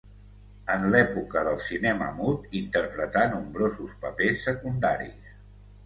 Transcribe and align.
En 0.75 0.85
l'època 0.95 1.43
del 1.49 1.59
cinema 1.67 2.09
mut 2.21 2.57
interpretà 2.63 3.29
nombrosos 3.37 3.97
papers 4.07 4.45
secundaris. 4.51 5.35